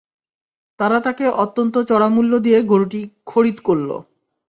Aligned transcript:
তারা 0.79 0.97
তাকে 0.99 1.25
অত্যন্ত 1.43 1.75
চড়ামূল্য 1.89 2.33
দিয়ে 2.39 2.59
গরুটি 2.63 3.01
খরিদ 3.25 3.57
করল। 3.63 3.89